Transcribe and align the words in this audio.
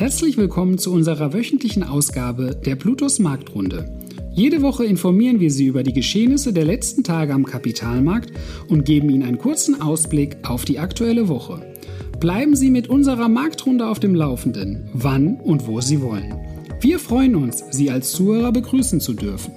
Herzlich 0.00 0.38
willkommen 0.38 0.78
zu 0.78 0.94
unserer 0.94 1.34
wöchentlichen 1.34 1.82
Ausgabe 1.82 2.56
der 2.56 2.74
Plutos 2.74 3.18
Marktrunde. 3.18 4.00
Jede 4.32 4.62
Woche 4.62 4.86
informieren 4.86 5.40
wir 5.40 5.50
Sie 5.50 5.66
über 5.66 5.82
die 5.82 5.92
Geschehnisse 5.92 6.54
der 6.54 6.64
letzten 6.64 7.04
Tage 7.04 7.34
am 7.34 7.44
Kapitalmarkt 7.44 8.32
und 8.68 8.86
geben 8.86 9.10
Ihnen 9.10 9.24
einen 9.24 9.36
kurzen 9.36 9.82
Ausblick 9.82 10.38
auf 10.48 10.64
die 10.64 10.78
aktuelle 10.78 11.28
Woche. 11.28 11.60
Bleiben 12.18 12.56
Sie 12.56 12.70
mit 12.70 12.88
unserer 12.88 13.28
Marktrunde 13.28 13.86
auf 13.86 14.00
dem 14.00 14.14
Laufenden, 14.14 14.88
wann 14.94 15.36
und 15.36 15.66
wo 15.66 15.82
Sie 15.82 16.00
wollen. 16.00 16.34
Wir 16.80 16.98
freuen 16.98 17.36
uns, 17.36 17.62
Sie 17.70 17.90
als 17.90 18.12
Zuhörer 18.12 18.52
begrüßen 18.52 19.00
zu 19.00 19.12
dürfen. 19.12 19.52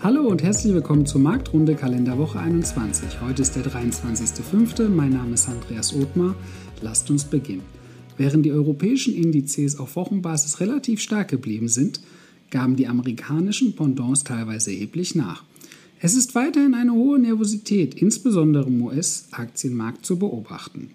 Hallo 0.00 0.28
und 0.28 0.44
herzlich 0.44 0.72
willkommen 0.72 1.04
zur 1.04 1.20
Marktrunde 1.20 1.74
Kalenderwoche 1.74 2.38
21. 2.38 3.20
Heute 3.26 3.42
ist 3.42 3.56
der 3.56 3.64
23.05. 3.64 4.88
Mein 4.88 5.10
Name 5.10 5.34
ist 5.34 5.48
Andreas 5.48 5.92
Othmar. 5.96 6.36
Lasst 6.80 7.10
uns 7.10 7.24
beginnen. 7.24 7.77
Während 8.18 8.44
die 8.44 8.52
europäischen 8.52 9.14
Indizes 9.14 9.78
auf 9.78 9.96
Wochenbasis 9.96 10.60
relativ 10.60 11.00
stark 11.00 11.28
geblieben 11.28 11.68
sind, 11.68 12.00
gaben 12.50 12.76
die 12.76 12.88
amerikanischen 12.88 13.76
Pendants 13.76 14.24
teilweise 14.24 14.72
erheblich 14.72 15.14
nach. 15.14 15.44
Es 16.00 16.14
ist 16.14 16.34
weiterhin 16.34 16.74
eine 16.74 16.92
hohe 16.92 17.18
Nervosität, 17.18 17.94
insbesondere 17.94 18.66
im 18.66 18.82
US-Aktienmarkt, 18.82 20.04
zu 20.04 20.18
beobachten. 20.18 20.90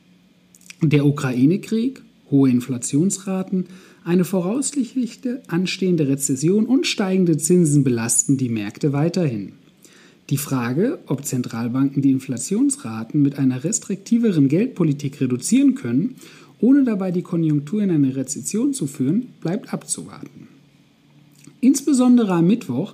Der 0.82 1.06
Ukraine-Krieg, 1.06 2.02
hohe 2.30 2.50
Inflationsraten, 2.50 3.66
eine 4.04 4.26
voraussichtlich 4.26 5.20
anstehende 5.48 6.10
Rezession 6.10 6.66
und 6.66 6.88
steigende 6.88 7.38
Zinsen 7.38 7.86
belasten 7.86 8.38
die 8.38 8.50
Märkte 8.50 8.92
weiterhin. 8.92 9.54
Die 10.30 10.38
Frage, 10.38 11.00
ob 11.08 11.26
Zentralbanken 11.26 12.02
die 12.02 12.12
Inflationsraten 12.12 13.22
mit 13.22 13.38
einer 13.38 13.64
restriktiveren 13.64 14.48
Geldpolitik 14.48 15.20
reduzieren 15.20 15.76
können 15.76 16.16
ohne 16.64 16.86
dabei 16.86 17.12
die 17.12 17.24
Konjunktur 17.24 17.84
in 17.84 17.92
eine 17.92 18.16
Rezession 18.16 18.74
zu 18.74 18.88
führen, 18.88 19.34
bleibt 19.42 19.74
abzuwarten. 19.74 20.48
Insbesondere 21.60 22.36
am 22.36 22.48
Mittwoch 22.48 22.94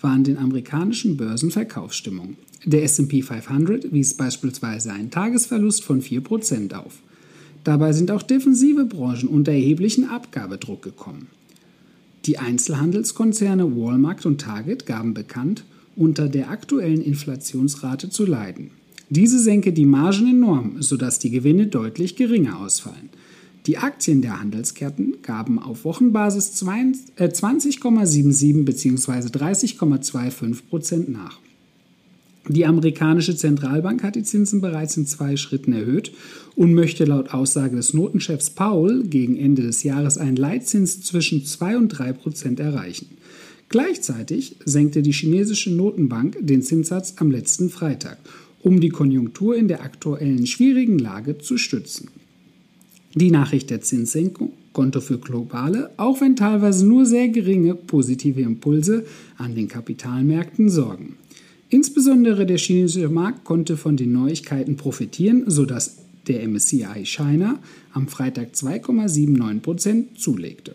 waren 0.00 0.22
den 0.22 0.38
amerikanischen 0.38 1.16
Börsen 1.16 1.50
Verkaufsstimmung. 1.50 2.36
Der 2.64 2.84
SP 2.86 3.22
500 3.22 3.92
wies 3.92 4.14
beispielsweise 4.14 4.92
einen 4.92 5.10
Tagesverlust 5.10 5.82
von 5.82 6.00
4% 6.00 6.72
auf. 6.74 7.00
Dabei 7.64 7.92
sind 7.92 8.12
auch 8.12 8.22
defensive 8.22 8.84
Branchen 8.84 9.28
unter 9.28 9.50
erheblichen 9.50 10.08
Abgabedruck 10.08 10.82
gekommen. 10.82 11.26
Die 12.24 12.38
Einzelhandelskonzerne 12.38 13.76
Walmart 13.76 14.26
und 14.26 14.40
Target 14.40 14.86
gaben 14.86 15.12
bekannt, 15.12 15.64
unter 15.96 16.28
der 16.28 16.50
aktuellen 16.50 17.02
Inflationsrate 17.02 18.10
zu 18.10 18.24
leiden. 18.24 18.70
Diese 19.10 19.38
senke 19.38 19.72
die 19.72 19.86
Margen 19.86 20.28
enorm, 20.28 20.82
sodass 20.82 21.18
die 21.18 21.30
Gewinne 21.30 21.66
deutlich 21.66 22.14
geringer 22.16 22.60
ausfallen. 22.60 23.08
Die 23.66 23.78
Aktien 23.78 24.22
der 24.22 24.40
Handelsketten 24.40 25.16
gaben 25.22 25.58
auf 25.58 25.84
Wochenbasis 25.84 26.62
20,77 26.62 28.64
bzw. 28.64 29.28
30,25 29.28 30.68
Prozent 30.68 31.08
nach. 31.08 31.40
Die 32.48 32.64
amerikanische 32.64 33.36
Zentralbank 33.36 34.02
hat 34.02 34.14
die 34.14 34.22
Zinsen 34.22 34.62
bereits 34.62 34.96
in 34.96 35.06
zwei 35.06 35.36
Schritten 35.36 35.74
erhöht 35.74 36.12
und 36.56 36.72
möchte 36.72 37.04
laut 37.04 37.34
Aussage 37.34 37.76
des 37.76 37.92
Notenchefs 37.92 38.48
Paul 38.50 39.04
gegen 39.04 39.36
Ende 39.36 39.62
des 39.62 39.82
Jahres 39.82 40.16
einen 40.16 40.36
Leitzins 40.36 41.02
zwischen 41.02 41.44
2 41.44 41.76
und 41.76 41.88
3 41.88 42.14
Prozent 42.14 42.60
erreichen. 42.60 43.08
Gleichzeitig 43.68 44.56
senkte 44.64 45.02
die 45.02 45.12
chinesische 45.12 45.70
Notenbank 45.70 46.38
den 46.40 46.62
Zinssatz 46.62 47.16
am 47.18 47.30
letzten 47.30 47.68
Freitag 47.68 48.16
um 48.68 48.80
die 48.80 48.90
Konjunktur 48.90 49.56
in 49.56 49.66
der 49.66 49.82
aktuellen 49.82 50.46
schwierigen 50.46 50.98
Lage 50.98 51.38
zu 51.38 51.56
stützen. 51.56 52.10
Die 53.14 53.30
Nachricht 53.30 53.70
der 53.70 53.80
Zinssenkung 53.80 54.52
konnte 54.74 55.00
für 55.00 55.16
globale, 55.16 55.90
auch 55.96 56.20
wenn 56.20 56.36
teilweise 56.36 56.86
nur 56.86 57.06
sehr 57.06 57.28
geringe 57.28 57.74
positive 57.74 58.42
Impulse 58.42 59.06
an 59.38 59.54
den 59.54 59.68
Kapitalmärkten 59.68 60.68
sorgen. 60.68 61.16
Insbesondere 61.70 62.44
der 62.44 62.58
chinesische 62.58 63.08
Markt 63.08 63.44
konnte 63.44 63.78
von 63.78 63.96
den 63.96 64.12
Neuigkeiten 64.12 64.76
profitieren, 64.76 65.44
sodass 65.46 65.96
der 66.26 66.46
MSCI 66.46 67.04
China 67.04 67.60
am 67.94 68.06
Freitag 68.06 68.48
2,79% 68.52 70.14
zulegte. 70.14 70.74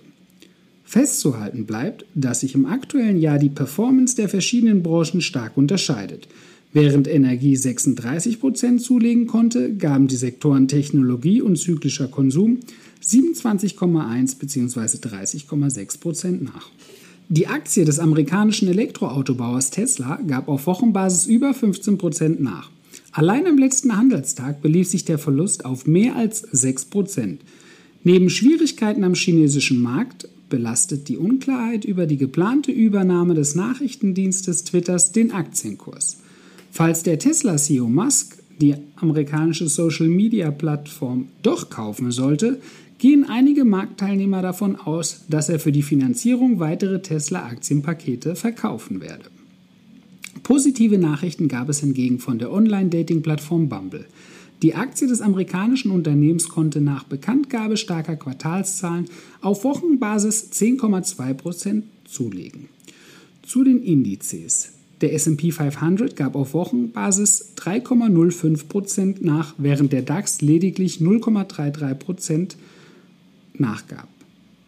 Festzuhalten 0.84 1.66
bleibt, 1.66 2.06
dass 2.16 2.40
sich 2.40 2.56
im 2.56 2.66
aktuellen 2.66 3.20
Jahr 3.20 3.38
die 3.38 3.50
Performance 3.50 4.16
der 4.16 4.30
verschiedenen 4.30 4.82
Branchen 4.82 5.22
stark 5.22 5.58
unterscheidet. 5.58 6.28
Während 6.74 7.08
Energie 7.08 7.56
36% 7.56 8.80
zulegen 8.80 9.28
konnte, 9.28 9.76
gaben 9.76 10.08
die 10.08 10.16
Sektoren 10.16 10.68
Technologie 10.68 11.42
und 11.42 11.58
zyklischer 11.58 12.08
Konsum 12.08 12.60
27,1 13.04 14.40
bzw. 14.40 14.80
30,6% 14.80 16.44
nach. 16.44 16.70
Die 17.30 17.48
Aktie 17.48 17.86
des 17.86 18.00
amerikanischen 18.00 18.68
Elektroautobauers 18.68 19.70
Tesla 19.70 20.20
gab 20.28 20.48
auf 20.48 20.68
Wochenbasis 20.68 21.28
über 21.28 21.52
15% 21.52 22.42
nach. 22.42 22.70
Allein 23.12 23.46
am 23.48 23.58
letzten 23.58 23.96
Handelstag 23.96 24.62
belief 24.62 24.90
sich 24.90 25.06
der 25.06 25.20
Verlust 25.20 25.66
auf 25.66 25.86
mehr 25.86 26.16
als 26.16 26.48
6% 26.52 27.38
Neben 28.06 28.30
Schwierigkeiten 28.30 29.06
am 29.06 29.16
chinesischen 29.16 29.82
Markt 29.82 30.28
belastet 30.50 31.08
die 31.08 31.18
Unklarheit 31.18 31.86
über 31.86 32.06
die 32.06 32.18
geplante 32.18 32.70
Übernahme 32.70 33.34
des 33.34 33.56
Nachrichtendienstes 33.56 34.66
Twitters 34.66 35.14
den 35.14 35.32
Aktienkurs. 35.32 36.18
Falls 36.76 37.04
der 37.04 37.20
Tesla-CEO 37.20 37.88
Musk 37.88 38.40
die 38.60 38.74
amerikanische 38.96 39.68
Social-Media-Plattform 39.68 41.28
doch 41.44 41.70
kaufen 41.70 42.12
sollte, 42.12 42.60
gehen 42.98 43.30
einige 43.30 43.64
Marktteilnehmer 43.64 44.42
davon 44.42 44.76
aus, 44.76 45.26
dass 45.30 45.50
er 45.50 45.60
für 45.60 45.72
die 45.72 45.84
Finanzierung 45.84 46.60
weitere 46.60 47.00
Tesla-Aktienpakete 47.00 48.36
verkaufen 48.36 49.02
werde. 49.02 49.26
Positive 50.42 50.98
Nachrichten 50.98 51.48
gab 51.48 51.70
es 51.70 51.82
hingegen 51.82 52.18
von 52.18 52.40
der 52.40 52.52
Online-Dating-Plattform 52.52 53.70
Bumble. 53.70 54.08
Die 54.64 54.74
Aktie 54.74 55.08
des 55.08 55.22
amerikanischen 55.22 55.92
Unternehmens 55.92 56.50
konnte 56.50 56.82
nach 56.82 57.04
Bekanntgabe 57.04 57.78
starker 57.78 58.16
Quartalszahlen 58.16 59.06
auf 59.42 59.64
Wochenbasis 59.64 60.50
10,2% 60.52 61.84
zulegen. 62.06 62.70
Zu 63.44 63.64
den 63.64 63.84
Indizes. 63.84 64.74
Der 65.04 65.14
SP 65.20 65.52
500 65.52 66.16
gab 66.16 66.34
auf 66.34 66.54
Wochenbasis 66.54 67.52
3,05% 67.58 69.18
nach, 69.20 69.54
während 69.58 69.92
der 69.92 70.02
DAX 70.02 70.40
lediglich 70.40 71.02
0,33% 71.02 72.56
nachgab. 73.54 74.08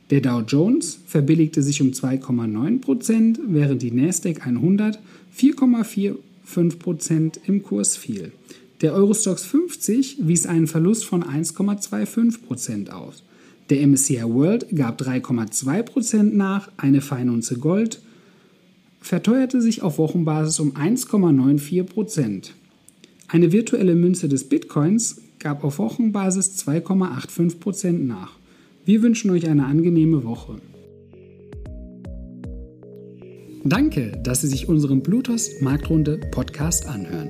Der 0.10 0.20
Dow 0.20 0.42
Jones 0.42 1.00
verbilligte 1.08 1.64
sich 1.64 1.82
um 1.82 1.92
2,9%, 1.92 3.40
während 3.48 3.82
die 3.82 3.92
Nasdaq 3.92 4.46
100 4.46 5.00
4,45% 5.38 7.40
im 7.48 7.64
Kurs 7.64 7.96
fiel. 7.96 8.34
Der 8.82 8.94
Eurostox 8.94 9.46
50 9.46 10.28
wies 10.28 10.48
einen 10.48 10.68
Verlust 10.68 11.06
von 11.06 11.24
1,25% 11.24 12.90
aus. 12.90 13.24
Der 13.70 13.88
MSCI 13.88 14.26
World 14.26 14.68
gab 14.76 15.02
3,2% 15.02 16.24
nach, 16.24 16.70
eine 16.76 17.00
Feinunze 17.00 17.58
Gold 17.58 18.02
verteuerte 19.06 19.62
sich 19.62 19.84
auf 19.84 20.00
Wochenbasis 20.00 20.60
um 20.60 20.72
1,94 20.72 21.84
Prozent. 21.84 22.56
Eine 23.28 23.52
virtuelle 23.52 23.94
Münze 23.94 24.28
des 24.28 24.50
Bitcoins 24.50 25.22
gab 25.38 25.64
auf 25.64 25.78
Wochenbasis 25.78 26.58
2,85 26.68 27.60
Prozent 27.60 28.08
nach. 28.08 28.32
Wir 28.84 29.04
wünschen 29.04 29.30
euch 29.30 29.48
eine 29.48 29.66
angenehme 29.66 30.24
Woche. 30.24 30.56
Danke, 33.64 34.20
dass 34.24 34.42
Sie 34.42 34.48
sich 34.48 34.68
unseren 34.68 35.02
Bluetooth 35.02 35.62
Marktrunde 35.62 36.20
Podcast 36.32 36.88
anhören. 36.88 37.30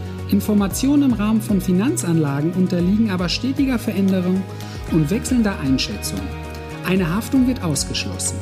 Informationen 0.31 1.11
im 1.11 1.13
Rahmen 1.13 1.41
von 1.41 1.59
Finanzanlagen 1.59 2.53
unterliegen 2.53 3.11
aber 3.11 3.27
stetiger 3.27 3.77
Veränderung 3.77 4.41
und 4.91 5.09
wechselnder 5.09 5.59
Einschätzung. 5.59 6.21
Eine 6.85 7.13
Haftung 7.13 7.47
wird 7.47 7.63
ausgeschlossen. 7.63 8.37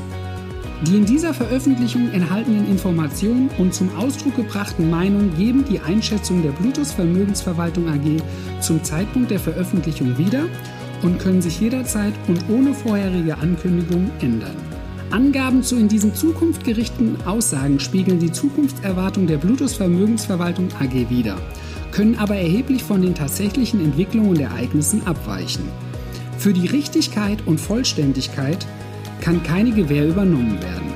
Die 0.88 0.96
in 0.96 1.06
dieser 1.06 1.34
Veröffentlichung 1.34 2.12
enthaltenen 2.12 2.70
Informationen 2.70 3.50
und 3.58 3.74
zum 3.74 3.94
Ausdruck 3.98 4.36
gebrachten 4.36 4.90
Meinungen 4.90 5.36
geben 5.36 5.66
die 5.66 5.80
Einschätzung 5.80 6.42
der 6.44 6.52
Bluetooth 6.52 6.88
Vermögensverwaltung 6.88 7.90
AG 7.90 8.22
zum 8.62 8.84
Zeitpunkt 8.84 9.32
der 9.32 9.40
Veröffentlichung 9.40 10.18
wieder 10.18 10.46
und 11.02 11.20
können 11.20 11.42
sich 11.42 11.60
jederzeit 11.60 12.14
und 12.28 12.40
ohne 12.50 12.74
vorherige 12.74 13.38
Ankündigung 13.40 14.10
ändern. 14.22 14.56
Angaben 15.12 15.64
zu 15.64 15.76
in 15.76 15.88
diesen 15.88 16.14
Zukunft 16.14 16.64
gerichteten 16.64 17.18
Aussagen 17.26 17.80
spiegeln 17.80 18.20
die 18.20 18.32
Zukunftserwartung 18.32 19.26
der 19.26 19.38
Bluetooth 19.38 19.72
Vermögensverwaltung 19.72 20.70
AG 20.80 21.10
wider, 21.10 21.38
können 21.92 22.18
aber 22.18 22.36
erheblich 22.36 22.84
von 22.84 23.02
den 23.02 23.16
tatsächlichen 23.16 23.84
Entwicklungen 23.84 24.30
und 24.30 24.40
Ereignissen 24.40 25.06
abweichen. 25.06 25.64
Für 26.38 26.54
die 26.54 26.68
Richtigkeit 26.68 27.46
und 27.46 27.60
Vollständigkeit 27.60 28.66
kann 29.22 29.44
keine 29.44 29.72
Gewähr 29.72 30.08
übernommen 30.08 30.62
werden. 30.62 30.94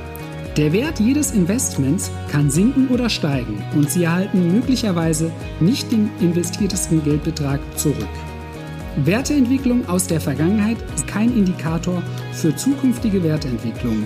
Der 0.56 0.72
Wert 0.72 1.00
jedes 1.00 1.32
Investments 1.32 2.12
kann 2.32 2.52
sinken 2.52 2.88
oder 2.90 3.10
steigen 3.10 3.64
und 3.76 3.90
Sie 3.90 4.04
erhalten 4.04 4.52
möglicherweise 4.52 5.32
nicht 5.60 5.92
den 5.92 6.12
investiertesten 6.20 7.04
Geldbetrag 7.04 7.60
zurück. 7.76 8.08
Werteentwicklung 8.98 9.90
aus 9.90 10.06
der 10.06 10.22
Vergangenheit 10.22 10.78
ist 10.94 11.08
kein 11.08 11.36
Indikator 11.36 12.04
für 12.32 12.56
zukünftige 12.56 13.24
Wertentwicklung. 13.24 14.06